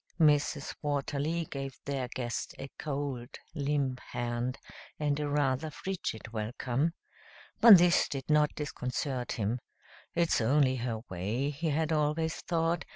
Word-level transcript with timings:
Mrs. 0.19 0.73
Watterly 0.81 1.45
gave 1.45 1.77
their 1.85 2.07
guest 2.15 2.55
a 2.57 2.71
cold, 2.79 3.37
limp 3.53 3.99
hand 3.99 4.57
and 4.99 5.19
a 5.19 5.29
rather 5.29 5.69
frigid 5.69 6.33
welcome. 6.33 6.93
But 7.59 7.77
this 7.77 8.07
did 8.09 8.27
not 8.27 8.49
disconcert 8.55 9.33
him. 9.33 9.59
"It's 10.15 10.41
only 10.41 10.77
her 10.77 11.01
way," 11.07 11.51
he 11.51 11.69
had 11.69 11.91
always 11.91 12.33
thought. 12.37 12.83